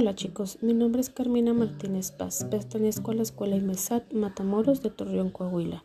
Hola 0.00 0.14
chicos, 0.14 0.56
mi 0.62 0.72
nombre 0.72 1.02
es 1.02 1.10
Carmina 1.10 1.52
Martínez 1.52 2.10
Paz, 2.10 2.46
pertenezco 2.50 3.10
a 3.10 3.14
la 3.14 3.20
Escuela 3.20 3.56
IMESAT 3.56 4.14
Matamoros 4.14 4.82
de 4.82 4.88
Torreón, 4.88 5.28
Coahuila. 5.28 5.84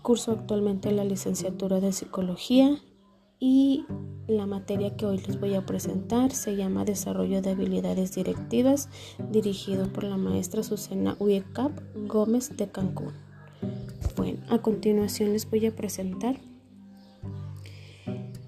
Curso 0.00 0.32
actualmente 0.32 0.90
la 0.92 1.04
licenciatura 1.04 1.78
de 1.78 1.92
Psicología 1.92 2.80
y 3.38 3.84
la 4.26 4.46
materia 4.46 4.96
que 4.96 5.04
hoy 5.04 5.18
les 5.18 5.38
voy 5.38 5.56
a 5.56 5.66
presentar 5.66 6.30
se 6.30 6.56
llama 6.56 6.86
Desarrollo 6.86 7.42
de 7.42 7.50
Habilidades 7.50 8.14
Directivas, 8.14 8.88
dirigido 9.30 9.92
por 9.92 10.04
la 10.04 10.16
maestra 10.16 10.62
Susana 10.62 11.14
Uecap 11.18 11.78
Gómez 12.06 12.56
de 12.56 12.70
Cancún. 12.70 13.12
Bueno, 14.16 14.38
a 14.48 14.62
continuación 14.62 15.34
les 15.34 15.50
voy 15.50 15.66
a 15.66 15.76
presentar 15.76 16.40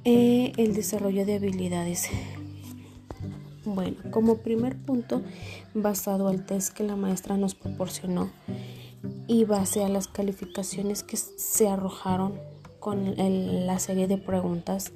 eh, 0.05 0.53
el 0.57 0.75
desarrollo 0.75 1.27
de 1.27 1.35
habilidades 1.35 2.09
bueno, 3.67 3.97
como 4.11 4.39
primer 4.39 4.77
punto, 4.77 5.23
basado 5.75 6.29
al 6.29 6.47
test 6.47 6.73
que 6.73 6.85
la 6.85 6.97
maestra 6.97 7.37
nos 7.37 7.55
proporcionó 7.55 8.31
y 9.27 9.45
base 9.45 9.85
a 9.85 9.89
las 9.89 10.09
calificaciones 10.09 11.03
que 11.03 11.17
se 11.17 11.69
arrojaron 11.69 12.35
con 12.79 13.15
la 13.67 13.79
serie 13.79 14.07
de 14.07 14.17
preguntas, 14.17 14.93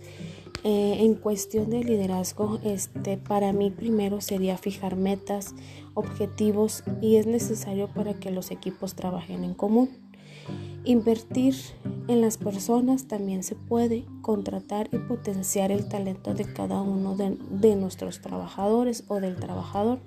eh, 0.62 0.98
en 1.00 1.14
cuestión 1.14 1.70
de 1.70 1.82
liderazgo, 1.82 2.60
este, 2.62 3.16
para 3.16 3.52
mí 3.52 3.70
primero 3.70 4.20
sería 4.20 4.58
fijar 4.58 4.94
metas, 4.94 5.54
objetivos 5.94 6.84
y 7.00 7.16
es 7.16 7.26
necesario 7.26 7.88
para 7.88 8.14
que 8.14 8.30
los 8.30 8.50
equipos 8.50 8.94
trabajen 8.94 9.42
en 9.42 9.54
común. 9.54 9.88
Invertir 10.84 11.54
en 12.08 12.22
las 12.22 12.38
personas 12.38 13.06
también 13.06 13.42
se 13.42 13.54
puede 13.54 14.06
contratar 14.22 14.88
y 14.92 14.98
potenciar 14.98 15.70
el 15.70 15.88
talento 15.88 16.32
de 16.32 16.50
cada 16.50 16.80
uno 16.80 17.16
de, 17.16 17.76
nuestros 17.76 18.22
trabajadores 18.22 19.04
o 19.08 19.20
del 19.20 19.36
trabajador. 19.36 20.00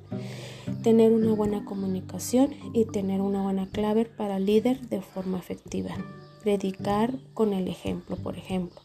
Tener 0.81 1.13
una 1.13 1.33
buena 1.33 1.63
comunicación 1.63 2.55
y 2.73 2.85
tener 2.85 3.22
una 3.22 3.44
buena 3.44 3.69
clave 3.69 4.05
para 4.05 4.39
líder 4.39 4.81
de 4.89 5.02
forma 5.02 5.38
efectiva. 5.38 5.91
Predicar 6.41 7.13
con 7.35 7.53
el 7.53 7.67
ejemplo, 7.67 8.16
por 8.17 8.38
ejemplo. 8.38 8.81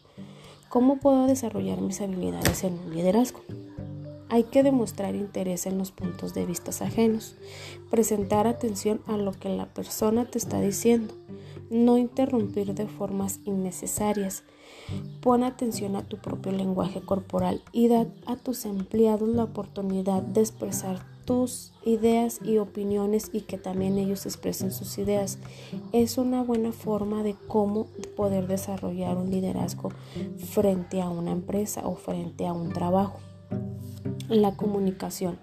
¿Cómo 0.69 0.97
puedo 0.99 1.25
desarrollar 1.25 1.81
mis 1.81 1.99
habilidades 2.01 2.63
en 2.63 2.77
un 2.77 2.95
liderazgo? 2.95 3.41
Hay 4.29 4.43
que 4.43 4.61
demostrar 4.61 5.15
interés 5.15 5.65
en 5.65 5.79
los 5.79 5.91
puntos 5.91 6.35
de 6.35 6.45
vista 6.45 6.69
ajenos, 6.85 7.35
presentar 7.89 8.45
atención 8.45 9.01
a 9.07 9.17
lo 9.17 9.31
que 9.31 9.49
la 9.49 9.65
persona 9.65 10.25
te 10.25 10.37
está 10.37 10.61
diciendo, 10.61 11.15
no 11.69 11.97
interrumpir 11.97 12.73
de 12.73 12.87
formas 12.87 13.39
innecesarias. 13.45 14.43
Pon 15.21 15.43
atención 15.43 15.95
a 15.95 16.03
tu 16.03 16.17
propio 16.17 16.51
lenguaje 16.51 17.01
corporal 17.01 17.61
y 17.71 17.87
da 17.87 18.07
a 18.25 18.35
tus 18.35 18.65
empleados 18.65 19.29
la 19.29 19.43
oportunidad 19.43 20.21
de 20.21 20.41
expresar 20.41 21.05
tus 21.25 21.73
ideas 21.85 22.39
y 22.43 22.57
opiniones 22.57 23.29
y 23.31 23.41
que 23.41 23.59
también 23.59 23.99
ellos 23.99 24.25
expresen 24.25 24.71
sus 24.71 24.97
ideas. 24.97 25.37
Es 25.91 26.17
una 26.17 26.41
buena 26.41 26.71
forma 26.71 27.21
de 27.21 27.35
cómo 27.47 27.85
poder 28.15 28.47
desarrollar 28.47 29.15
un 29.15 29.29
liderazgo 29.29 29.91
frente 30.37 31.03
a 31.03 31.09
una 31.09 31.31
empresa 31.31 31.81
o 31.85 31.95
frente 31.95 32.47
a 32.47 32.53
un 32.53 32.73
trabajo. 32.73 33.19
La 34.27 34.55
comunicación 34.55 35.37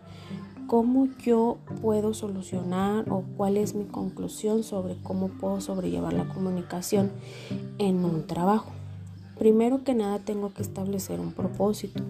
cómo 0.67 1.09
yo 1.25 1.59
puedo 1.81 2.15
solucionar 2.15 3.11
o 3.11 3.25
cuál 3.37 3.57
es 3.57 3.75
mi 3.75 3.85
conclusión 3.85 4.63
sobre 4.63 4.97
cómo 5.03 5.29
puedo 5.29 5.61
sobrellevar 5.61 6.13
la 6.13 6.29
comunicación 6.29 7.11
en 7.79 8.05
un 8.05 8.27
trabajo. 8.27 8.73
Primero 9.39 9.85
que 9.85 9.95
nada 9.95 10.19
tengo 10.19 10.53
que 10.53 10.63
establecer 10.63 11.21
un 11.21 11.33
propósito, 11.33 12.03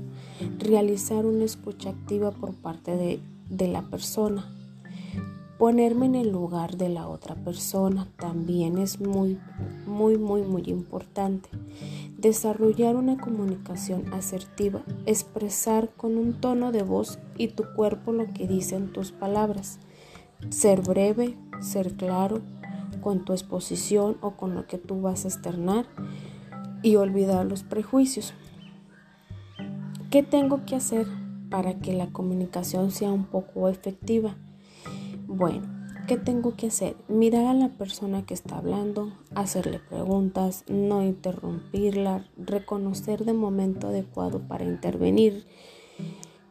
realizar 0.58 1.26
una 1.26 1.44
escucha 1.44 1.90
activa 1.90 2.30
por 2.30 2.54
parte 2.54 2.96
de, 2.96 3.20
de 3.50 3.68
la 3.68 3.82
persona, 3.82 4.47
ponerme 5.58 6.06
en 6.06 6.14
el 6.14 6.31
lugar 6.31 6.76
de 6.76 6.88
la 6.88 7.08
otra 7.08 7.34
persona 7.34 8.06
también 8.16 8.78
es 8.78 9.00
muy, 9.00 9.38
muy, 9.86 10.19
muy, 10.19 10.42
muy 10.42 10.62
importante. 10.66 11.48
Desarrollar 12.19 12.97
una 12.97 13.19
comunicación 13.19 14.12
asertiva, 14.15 14.82
expresar 15.04 15.91
con 15.97 16.16
un 16.16 16.41
tono 16.41 16.72
de 16.72 16.82
voz 16.82 17.19
y 17.37 17.49
tu 17.49 17.65
cuerpo 17.75 18.12
lo 18.12 18.32
que 18.32 18.49
dicen 18.49 18.93
tus 18.93 19.12
palabras. 19.12 19.78
Ser 20.49 20.81
breve, 20.81 21.37
ser 21.60 21.93
claro 21.94 22.41
con 23.03 23.25
tu 23.25 23.32
exposición 23.34 24.16
o 24.21 24.32
con 24.32 24.55
lo 24.55 24.66
que 24.66 24.78
tú 24.78 25.03
vas 25.03 25.25
a 25.25 25.28
externar 25.28 25.87
y 26.82 26.97
olvidar 26.97 27.47
los 27.47 27.62
prejuicios. 27.62 28.32
¿Qué 30.10 30.22
tengo 30.22 30.65
que 30.65 30.76
hacer 30.76 31.06
para 31.50 31.78
que 31.78 31.93
la 31.93 32.06
comunicación 32.06 32.91
sea 32.91 33.12
un 33.12 33.25
poco 33.25 33.69
efectiva? 33.69 34.37
Bueno, 35.26 35.75
¿Qué 36.06 36.17
tengo 36.17 36.55
que 36.55 36.69
hacer? 36.69 36.94
Mirar 37.09 37.47
a 37.47 37.55
la 37.55 37.69
persona 37.69 38.25
que 38.25 38.33
está 38.33 38.59
hablando, 38.59 39.12
hacerle 39.34 39.81
preguntas, 39.81 40.62
no 40.69 41.03
interrumpirla, 41.03 42.25
reconocer 42.37 43.25
de 43.25 43.33
momento 43.33 43.89
adecuado 43.89 44.39
para 44.47 44.65
intervenir 44.65 45.49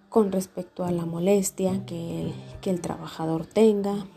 con 0.10 0.34
respecto 0.34 0.84
a 0.84 0.92
la 0.92 1.06
molestia 1.06 1.86
que 1.86 2.24
el, 2.24 2.34
que 2.60 2.70
el 2.70 2.82
trabajador 2.82 3.46
tenga, 3.46 4.08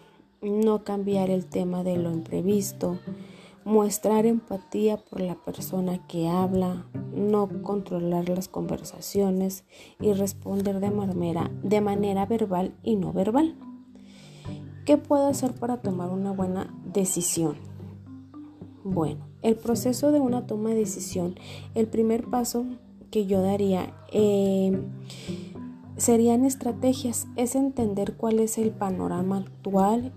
no 0.43 0.83
cambiar 0.83 1.31
el 1.31 1.47
tema 1.47 1.85
de 1.85 1.99
lo 1.99 2.11
imprevisto, 2.11 2.99
mostrar 3.65 4.27
empatía 4.27 4.97
por 4.97 5.21
la 5.21 5.37
persona 5.37 6.05
que 6.09 6.27
habla, 6.27 6.89
no 7.15 7.63
controlar 7.63 8.29
las 8.29 8.49
conversaciones 8.49 9.63
y 10.01 10.15
responder 10.15 10.81
de 10.81 10.91
manera, 10.91 11.49
de 11.63 11.81
manera 11.81 12.27
verbal 12.27 12.75
y 12.83 12.97
no 12.97 13.13
verbal. 13.13 13.55
¿Qué 14.89 14.97
puedo 14.97 15.27
hacer 15.27 15.53
para 15.53 15.83
tomar 15.83 16.09
una 16.09 16.33
buena 16.33 16.75
decisión? 16.83 17.57
Bueno, 18.85 19.29
el 19.43 19.55
proceso 19.55 20.13
de 20.13 20.19
una 20.19 20.47
toma 20.47 20.71
de 20.71 20.77
decisión, 20.77 21.35
el 21.75 21.89
primer 21.89 22.25
paso 22.25 22.65
que 23.11 23.27
yo 23.27 23.43
daría 23.43 23.93
eh, 24.11 24.81
serían 25.99 26.47
estrategias, 26.47 27.27
es 27.37 27.55
entender 27.55 28.17
cuál 28.17 28.39
es 28.39 28.57
el 28.57 28.71
panorama 28.71 29.37
actual 29.37 30.15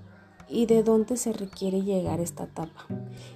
y 0.48 0.68
de 0.68 0.84
dónde 0.84 1.18
se 1.18 1.34
requiere 1.34 1.82
llegar 1.82 2.22
esta 2.22 2.46
etapa. 2.46 2.88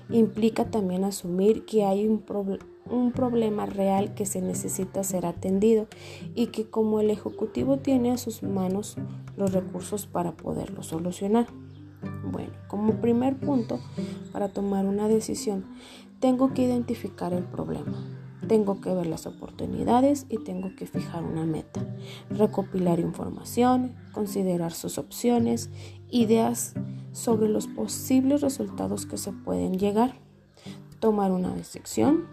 Implica 0.09 0.72
también 0.72 1.03
asumir 1.03 1.66
que 1.66 1.84
hay 1.84 2.07
un 2.07 2.19
problema 2.19 2.63
un 2.90 3.12
problema 3.12 3.66
real 3.66 4.13
que 4.13 4.25
se 4.25 4.41
necesita 4.41 5.03
ser 5.03 5.25
atendido 5.25 5.88
y 6.35 6.47
que 6.47 6.69
como 6.69 7.00
el 7.00 7.09
Ejecutivo 7.09 7.78
tiene 7.78 8.12
a 8.12 8.18
sus 8.18 8.44
manos 8.44 8.97
los 9.38 9.51
recursos 9.53 10.06
para 10.07 10.34
poderlo 10.34 10.84
solucionar. 10.84 11.47
Bueno, 12.31 12.53
como 12.68 13.01
primer 13.01 13.38
punto 13.38 13.79
para 14.31 14.50
tomar 14.50 14.85
una 14.85 15.07
decisión, 15.07 15.66
tengo 16.19 16.53
que 16.53 16.63
identificar 16.63 17.34
el 17.34 17.44
problema. 17.44 18.03
Tengo 18.47 18.79
que 18.79 18.94
ver 18.94 19.07
las 19.07 19.25
oportunidades 19.25 20.28
y 20.29 20.38
tengo 20.38 20.75
que 20.75 20.85
fijar 20.85 21.23
una 21.23 21.46
meta. 21.46 21.81
Recopilar 22.29 23.00
información, 23.00 23.96
considerar 24.13 24.72
sus 24.72 25.00
opciones, 25.00 25.72
ideas 26.12 26.75
sobre 27.12 27.50
los 27.50 27.66
posibles 27.66 28.41
resultados 28.41 29.07
que 29.07 29.17
se 29.17 29.31
pueden 29.31 29.79
llegar. 29.79 30.19
Tomar 31.00 31.31
una 31.31 31.56
decisión, 31.56 32.28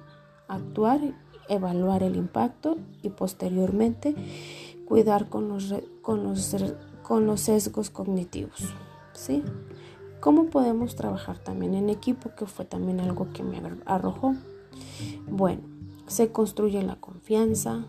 actuar, 0.54 1.00
evaluar 1.48 2.02
el 2.02 2.16
impacto 2.16 2.76
y 3.02 3.10
posteriormente 3.10 4.14
cuidar 4.86 5.28
con 5.28 5.48
los, 5.48 5.74
con 6.02 6.24
los, 6.24 6.56
con 7.02 7.26
los 7.26 7.40
sesgos 7.40 7.90
cognitivos. 7.90 8.74
¿sí? 9.12 9.42
¿Cómo 10.20 10.46
podemos 10.46 10.94
trabajar 10.94 11.38
también 11.38 11.74
en 11.74 11.88
equipo? 11.88 12.30
Que 12.36 12.46
fue 12.46 12.64
también 12.64 13.00
algo 13.00 13.32
que 13.32 13.42
me 13.42 13.60
arrojó. 13.86 14.34
Bueno, 15.28 15.62
se 16.06 16.30
construye 16.30 16.82
la 16.82 16.96
confianza, 16.96 17.86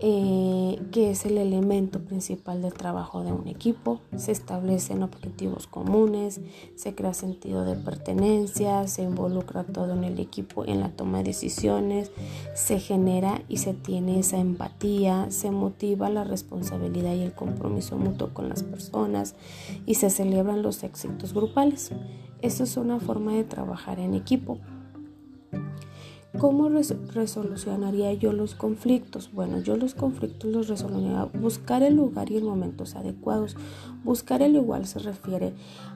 eh, 0.00 0.80
que 0.92 1.10
es 1.10 1.24
el 1.24 1.38
elemento 1.38 1.98
principal 2.00 2.62
del 2.62 2.72
trabajo 2.72 3.24
de 3.24 3.32
un 3.32 3.48
equipo. 3.48 4.00
Se 4.16 4.30
establecen 4.30 5.02
objetivos 5.02 5.66
comunes, 5.66 6.40
se 6.76 6.94
crea 6.94 7.14
sentido 7.14 7.64
de 7.64 7.74
pertenencia, 7.74 8.86
se 8.86 9.02
involucra 9.02 9.64
todo 9.64 9.94
en 9.94 10.04
el 10.04 10.20
equipo 10.20 10.64
en 10.64 10.80
la 10.80 10.90
toma 10.90 11.18
de 11.18 11.24
decisiones, 11.24 12.12
se 12.54 12.78
genera 12.78 13.42
y 13.48 13.56
se 13.56 13.74
tiene 13.74 14.20
esa 14.20 14.38
empatía, 14.38 15.26
se 15.30 15.50
motiva 15.50 16.08
la 16.10 16.24
responsabilidad 16.24 17.14
y 17.14 17.22
el 17.22 17.32
compromiso 17.32 17.98
mutuo 17.98 18.32
con 18.32 18.48
las 18.48 18.62
personas 18.62 19.34
y 19.84 19.94
se 19.94 20.10
celebran 20.10 20.62
los 20.62 20.84
éxitos 20.84 21.34
grupales. 21.34 21.90
Eso 22.40 22.62
es 22.62 22.76
una 22.76 23.00
forma 23.00 23.32
de 23.32 23.42
trabajar 23.42 23.98
en 23.98 24.14
equipo. 24.14 24.58
¿Cómo 26.38 26.68
resolucionaría 26.68 28.12
yo 28.12 28.32
los 28.32 28.54
conflictos? 28.54 29.32
Bueno, 29.32 29.58
yo 29.58 29.76
los 29.76 29.94
conflictos 29.94 30.48
los 30.48 30.68
resolvería 30.68 31.24
buscar 31.24 31.82
el 31.82 31.96
lugar 31.96 32.30
y 32.30 32.36
el 32.36 32.44
momentos 32.44 32.94
adecuados. 32.94 33.56
Buscar 34.04 34.42
el 34.42 34.54
igual 34.54 34.86
se 34.86 35.00
refiere 35.00 35.54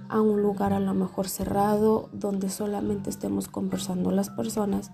a 0.08 0.20
un 0.20 0.42
lugar 0.42 0.72
a 0.72 0.80
lo 0.80 0.94
mejor 0.94 1.28
cerrado 1.28 2.08
donde 2.12 2.50
solamente 2.50 3.08
estemos 3.08 3.46
conversando 3.46 4.10
las 4.10 4.30
personas 4.30 4.90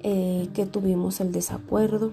eh, 0.00 0.48
que 0.54 0.66
tuvimos 0.66 1.20
el 1.20 1.32
desacuerdo 1.32 2.12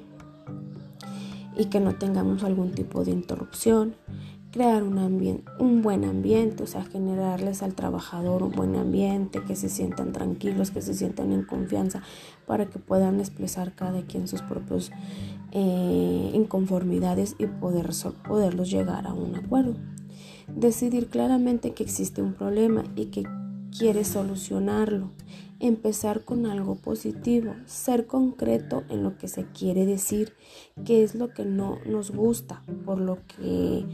y 1.55 1.65
que 1.65 1.79
no 1.79 1.95
tengamos 1.95 2.43
algún 2.43 2.71
tipo 2.71 3.05
de 3.05 3.11
interrupción 3.11 3.95
crear 4.53 4.83
un, 4.83 4.99
ambiente, 4.99 5.43
un 5.57 5.81
buen 5.81 6.05
ambiente, 6.05 6.61
o 6.61 6.67
sea, 6.67 6.83
generarles 6.83 7.63
al 7.63 7.73
trabajador 7.73 8.43
un 8.43 8.51
buen 8.51 8.75
ambiente, 8.75 9.41
que 9.47 9.55
se 9.55 9.67
sientan 9.67 10.13
tranquilos, 10.13 10.69
que 10.69 10.83
se 10.83 10.93
sientan 10.93 11.33
en 11.33 11.43
confianza 11.43 12.03
para 12.45 12.69
que 12.69 12.77
puedan 12.77 13.19
expresar 13.19 13.73
cada 13.73 14.03
quien 14.03 14.27
sus 14.27 14.43
propios 14.43 14.91
eh, 15.51 16.31
inconformidades 16.35 17.35
y 17.39 17.47
poder, 17.47 17.89
poderlos 18.27 18.69
llegar 18.69 19.07
a 19.07 19.13
un 19.13 19.35
acuerdo. 19.35 19.75
Decidir 20.47 21.07
claramente 21.07 21.73
que 21.73 21.81
existe 21.81 22.21
un 22.21 22.35
problema 22.35 22.83
y 22.95 23.05
que 23.05 23.23
quiere 23.75 24.05
solucionarlo. 24.05 25.09
Empezar 25.59 26.25
con 26.25 26.45
algo 26.45 26.75
positivo, 26.75 27.55
ser 27.65 28.05
concreto 28.05 28.83
en 28.89 29.01
lo 29.01 29.17
que 29.17 29.27
se 29.27 29.45
quiere 29.45 29.87
decir, 29.87 30.33
qué 30.85 31.03
es 31.03 31.15
lo 31.15 31.29
que 31.33 31.45
no 31.45 31.79
nos 31.87 32.11
gusta, 32.11 32.61
por 32.85 32.99
lo 32.99 33.19
que 33.25 33.85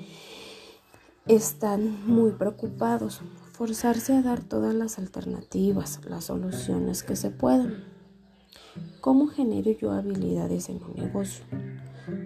están 1.30 2.08
muy 2.08 2.32
preocupados. 2.32 3.22
Forzarse 3.52 4.14
a 4.14 4.24
dar 4.24 4.42
todas 4.42 4.74
las 4.74 4.98
alternativas, 4.98 6.02
las 6.10 6.26
soluciones 6.26 7.04
que 7.04 7.16
se 7.16 7.30
puedan. 7.30 7.84
¿Cómo 9.00 9.28
genero 9.28 9.70
yo 9.70 9.92
habilidades 9.92 10.70
en 10.70 10.82
un 10.84 10.96
negocio? 10.96 11.46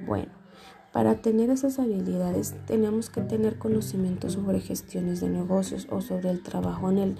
Bueno, 0.07 0.31
para 0.93 1.21
tener 1.21 1.49
esas 1.49 1.79
habilidades 1.79 2.55
tenemos 2.65 3.09
que 3.09 3.19
tener 3.19 3.57
conocimiento 3.57 4.29
sobre 4.29 4.61
gestiones 4.61 5.19
de 5.19 5.27
negocios 5.27 5.85
o 5.91 5.99
sobre 5.99 6.29
el 6.29 6.41
trabajo 6.41 6.89
en 6.89 6.97
el 6.97 7.17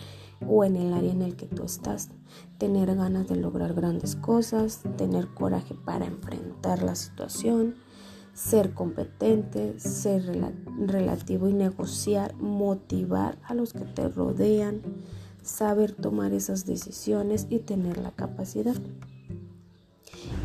o 0.48 0.64
en 0.64 0.78
el 0.78 0.94
área 0.94 1.12
en 1.12 1.22
el 1.22 1.36
que 1.36 1.48
tú 1.48 1.66
estás. 1.66 2.12
Tener 2.60 2.96
ganas 2.96 3.28
de 3.28 3.36
lograr 3.36 3.74
grandes 3.74 4.16
cosas, 4.16 4.84
tener 4.96 5.28
coraje 5.34 5.76
para 5.84 6.06
enfrentar 6.06 6.82
la 6.82 6.96
situación, 6.96 7.76
ser 8.34 8.74
competente, 8.74 9.80
ser 9.80 10.24
relativo 10.88 11.48
y 11.48 11.54
negociar, 11.54 12.36
motivar 12.36 13.38
a 13.44 13.54
los 13.54 13.74
que 13.74 13.86
te 13.86 14.10
rodean, 14.10 14.82
saber 15.44 15.92
tomar 15.94 16.34
esas 16.34 16.66
decisiones 16.66 17.48
y 17.50 17.60
tener 17.60 17.98
la 17.98 18.12
capacidad. 18.12 18.76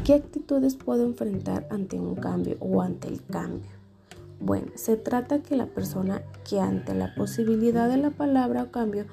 ¿Qué 0.05 0.15
actitudes 0.15 0.77
puedo 0.77 1.05
enfrentar 1.05 1.67
ante 1.71 1.99
un 1.99 2.15
cambio 2.15 2.57
o 2.61 2.83
ante 2.83 3.09
el 3.09 3.25
cambio? 3.25 3.71
Bueno, 4.41 4.73
se 4.77 4.97
trata 4.97 5.43
que 5.43 5.57
la 5.57 5.67
persona 5.67 6.23
que 6.49 6.61
ante 6.61 6.95
la 6.95 7.15
posibilidad 7.15 7.89
de 7.89 7.97
la 7.97 8.11
palabra 8.11 8.65
o 8.65 8.71
cambio 8.71 9.07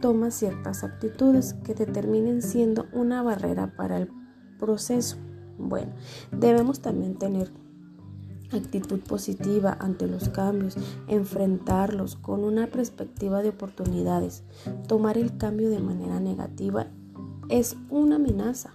toma 0.00 0.30
ciertas 0.30 0.84
actitudes 0.84 1.54
que 1.64 1.74
determinen 1.74 2.42
siendo 2.42 2.86
una 2.92 3.22
barrera 3.22 3.74
para 3.76 3.98
el 3.98 4.10
proceso. 4.58 5.16
Bueno, 5.58 5.92
debemos 6.32 6.80
también 6.80 7.16
tener 7.16 7.52
actitud 8.56 9.00
positiva 9.00 9.76
ante 9.80 10.06
los 10.06 10.28
cambios, 10.28 10.76
enfrentarlos 11.08 12.16
con 12.16 12.44
una 12.44 12.66
perspectiva 12.68 13.42
de 13.42 13.50
oportunidades. 13.50 14.42
Tomar 14.86 15.18
el 15.18 15.36
cambio 15.36 15.70
de 15.70 15.80
manera 15.80 16.20
negativa 16.20 16.86
es 17.48 17.76
una 17.90 18.16
amenaza 18.16 18.74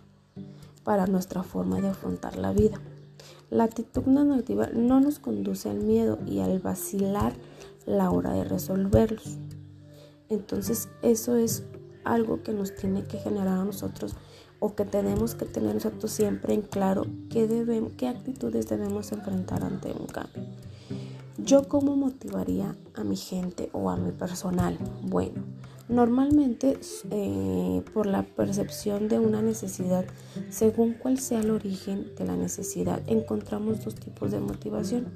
para 0.84 1.08
nuestra 1.08 1.44
forma 1.44 1.82
de 1.82 1.90
afrontar 1.90 2.38
la 2.38 2.52
vida. 2.52 2.80
La 3.50 3.64
actitud 3.64 4.04
negativa 4.04 4.70
no 4.74 5.00
nos 5.00 5.20
conduce 5.20 5.70
al 5.70 5.80
miedo 5.80 6.20
y 6.26 6.40
al 6.40 6.60
vacilar 6.60 7.34
la 7.86 8.12
hora 8.12 8.34
de 8.34 8.44
resolverlos. 8.44 9.38
Entonces 10.30 10.90
eso 11.02 11.36
es 11.36 11.64
algo 12.04 12.44
que 12.44 12.54
nos 12.54 12.76
tiene 12.76 13.04
que 13.04 13.18
generar 13.18 13.60
a 13.60 13.66
nosotros 13.66 14.16
o 14.60 14.76
que 14.76 14.86
tenemos 14.86 15.36
que 15.36 15.46
tener 15.46 15.76
nosotros 15.76 16.12
siempre 16.12 16.54
en 16.54 16.62
claro 16.62 17.06
qué, 17.30 17.48
qué 17.98 18.08
actitudes 18.08 18.68
debemos 18.68 19.12
enfrentar 19.12 19.64
ante 19.64 19.92
un 19.92 20.08
cambio. 20.08 20.44
¿Yo 21.38 21.68
cómo 21.68 21.96
motivaría 21.96 22.76
a 22.96 23.04
mi 23.04 23.16
gente 23.16 23.70
o 23.72 23.90
a 23.90 23.96
mi 23.96 24.12
personal? 24.12 24.78
Bueno, 25.02 25.44
normalmente 25.88 26.78
eh, 27.12 27.82
por 27.94 28.06
la 28.06 28.24
percepción 28.24 29.08
de 29.08 29.20
una 29.20 29.42
necesidad, 29.42 30.06
según 30.50 30.94
cuál 30.94 31.18
sea 31.18 31.40
el 31.40 31.52
origen 31.52 32.14
de 32.18 32.26
la 32.26 32.36
necesidad, 32.36 33.02
encontramos 33.08 33.86
dos 33.86 33.96
tipos 33.96 34.32
de 34.32 34.40
motivación. 34.40 35.08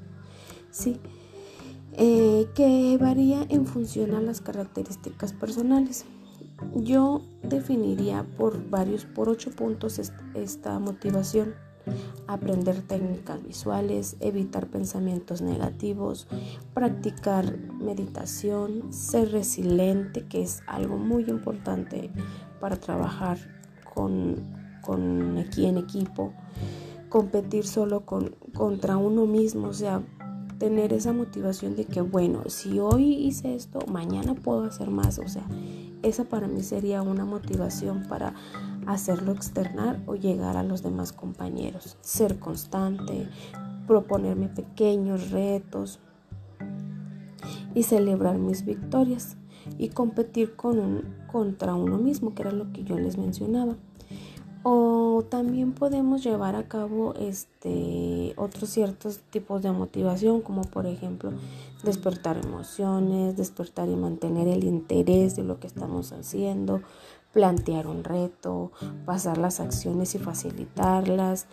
Sí, 0.70 0.98
eh, 1.92 2.48
que 2.54 2.96
varía 2.98 3.46
en 3.50 3.66
función 3.66 4.14
a 4.14 4.20
las 4.20 4.40
características 4.40 5.32
personales. 5.32 6.06
Yo 6.74 7.22
definiría 7.42 8.24
por 8.36 8.68
varios, 8.70 9.04
por 9.04 9.28
ocho 9.28 9.50
puntos 9.50 10.00
esta 10.34 10.78
motivación. 10.78 11.54
Aprender 12.26 12.80
técnicas 12.80 13.42
visuales, 13.46 14.16
evitar 14.20 14.68
pensamientos 14.68 15.42
negativos, 15.42 16.26
practicar 16.72 17.58
meditación, 17.58 18.90
ser 18.90 19.32
resiliente, 19.32 20.26
que 20.26 20.42
es 20.42 20.62
algo 20.66 20.96
muy 20.96 21.24
importante 21.24 22.10
para 22.58 22.76
trabajar 22.76 23.36
con, 23.92 24.36
con 24.80 25.36
aquí 25.36 25.66
en 25.66 25.76
equipo, 25.76 26.32
competir 27.10 27.66
solo 27.66 28.06
con, 28.06 28.34
contra 28.54 28.96
uno 28.96 29.26
mismo, 29.26 29.68
o 29.68 29.74
sea, 29.74 30.02
tener 30.58 30.92
esa 30.92 31.12
motivación 31.12 31.76
de 31.76 31.84
que, 31.84 32.00
bueno, 32.00 32.44
si 32.48 32.78
hoy 32.78 33.12
hice 33.12 33.54
esto, 33.54 33.80
mañana 33.86 34.34
puedo 34.34 34.64
hacer 34.64 34.90
más, 34.90 35.18
o 35.18 35.28
sea, 35.28 35.46
esa 36.04 36.24
para 36.24 36.46
mí 36.46 36.62
sería 36.62 37.02
una 37.02 37.24
motivación 37.24 38.06
para 38.08 38.34
hacerlo 38.86 39.32
externar 39.32 40.00
o 40.06 40.14
llegar 40.14 40.56
a 40.56 40.62
los 40.62 40.82
demás 40.82 41.12
compañeros. 41.12 41.96
Ser 42.00 42.38
constante, 42.38 43.28
proponerme 43.86 44.48
pequeños 44.48 45.30
retos 45.30 46.00
y 47.74 47.82
celebrar 47.82 48.38
mis 48.38 48.64
victorias 48.64 49.36
y 49.78 49.88
competir 49.88 50.56
con 50.56 50.78
un, 50.78 51.14
contra 51.30 51.74
uno 51.74 51.98
mismo, 51.98 52.34
que 52.34 52.42
era 52.42 52.52
lo 52.52 52.72
que 52.72 52.84
yo 52.84 52.98
les 52.98 53.16
mencionaba. 53.16 53.76
O 54.66 55.24
también 55.28 55.72
podemos 55.72 56.24
llevar 56.24 56.56
a 56.56 56.66
cabo 56.68 57.12
este, 57.20 58.32
otros 58.36 58.70
ciertos 58.70 59.20
tipos 59.30 59.60
de 59.62 59.70
motivación, 59.70 60.40
como 60.40 60.62
por 60.62 60.86
ejemplo 60.86 61.32
despertar 61.84 62.38
emociones, 62.38 63.36
despertar 63.36 63.90
y 63.90 63.94
mantener 63.94 64.48
el 64.48 64.64
interés 64.64 65.36
de 65.36 65.44
lo 65.44 65.60
que 65.60 65.66
estamos 65.66 66.12
haciendo, 66.12 66.80
plantear 67.34 67.86
un 67.86 68.04
reto, 68.04 68.72
pasar 69.04 69.36
las 69.36 69.60
acciones 69.60 70.14
y 70.14 70.18
facilitarlas, 70.18 71.46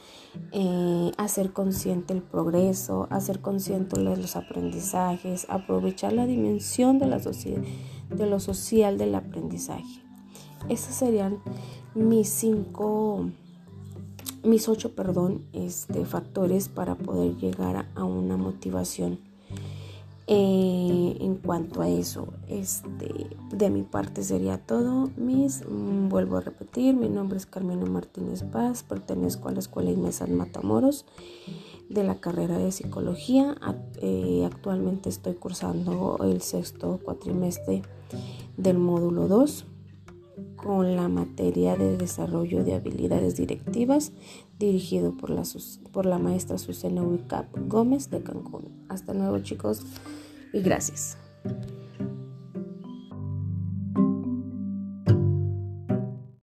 eh, 0.54 1.12
hacer 1.18 1.52
consciente 1.52 2.14
el 2.14 2.22
progreso, 2.22 3.08
hacer 3.10 3.42
consciente 3.42 4.00
los 4.00 4.38
aprendizajes, 4.38 5.48
aprovechar 5.50 6.14
la 6.14 6.28
dimensión 6.28 6.98
de, 6.98 7.08
la 7.08 7.18
de 7.18 8.26
lo 8.26 8.40
social 8.40 8.98
del 8.98 9.16
aprendizaje. 9.16 10.11
Esos 10.70 10.96
serían 10.96 11.40
mis 11.96 12.30
cinco, 12.30 13.30
mis 14.44 14.70
ocho, 14.70 14.96
perdón, 14.96 15.44
este, 15.54 16.06
factores 16.06 16.70
para 16.70 16.96
poder 16.96 17.36
llegar 17.38 17.88
a 17.96 18.04
una 18.04 18.38
motivación 18.38 19.20
eh, 20.34 21.18
en 21.20 21.36
cuanto 21.36 21.82
a 21.82 21.90
eso, 21.90 22.28
este, 22.48 23.28
de 23.52 23.70
mi 23.70 23.84
parte 23.84 24.24
sería 24.24 24.60
todo. 24.60 25.10
Mis, 25.18 25.62
mm, 25.68 26.08
vuelvo 26.08 26.38
a 26.38 26.40
repetir, 26.42 26.96
mi 26.96 27.10
nombre 27.10 27.38
es 27.38 27.46
Carmelo 27.46 27.86
Martínez 27.88 28.44
Paz, 28.44 28.84
pertenezco 28.84 29.50
a 29.50 29.52
la 29.52 29.60
Escuela 29.60 29.92
Inés 29.92 30.24
Matamoros 30.30 31.06
de 31.90 32.06
la 32.06 32.16
carrera 32.22 32.58
de 32.58 32.72
psicología. 32.72 33.58
Eh, 34.02 34.44
actualmente 34.46 35.10
estoy 35.10 35.34
cursando 35.34 36.18
el 36.24 36.42
sexto 36.42 37.02
cuatrimestre 37.04 37.82
del 38.56 38.78
módulo 38.78 39.28
2 39.28 39.66
con 40.64 40.96
la 40.96 41.08
materia 41.08 41.76
de 41.76 41.98
desarrollo 41.98 42.64
de 42.64 42.76
habilidades 42.76 43.36
directivas 43.36 44.12
dirigido 44.60 45.16
por 45.18 45.30
la, 45.30 45.44
por 45.92 46.06
la 46.06 46.20
maestra 46.20 46.58
Susana 46.58 47.02
Wicap 47.02 47.48
Gómez 47.68 48.10
de 48.10 48.22
Cancún. 48.22 48.86
Hasta 48.90 49.14
luego 49.14 49.40
chicos 49.40 49.82
y 50.54 50.62
gracias. 50.62 51.18